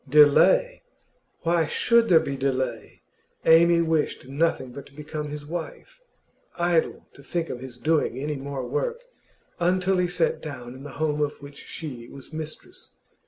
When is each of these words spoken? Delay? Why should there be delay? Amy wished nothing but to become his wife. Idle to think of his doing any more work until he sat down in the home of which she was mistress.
Delay? 0.09 0.81
Why 1.41 1.67
should 1.67 2.09
there 2.09 2.19
be 2.19 2.35
delay? 2.35 3.03
Amy 3.45 3.81
wished 3.83 4.27
nothing 4.27 4.71
but 4.71 4.87
to 4.87 4.95
become 4.95 5.27
his 5.29 5.45
wife. 5.45 6.01
Idle 6.57 7.05
to 7.13 7.21
think 7.21 7.51
of 7.51 7.59
his 7.59 7.77
doing 7.77 8.17
any 8.17 8.35
more 8.35 8.65
work 8.67 9.03
until 9.59 9.97
he 9.99 10.07
sat 10.07 10.41
down 10.41 10.73
in 10.73 10.81
the 10.81 10.93
home 10.97 11.21
of 11.21 11.43
which 11.43 11.63
she 11.67 12.07
was 12.09 12.33
mistress. 12.33 12.93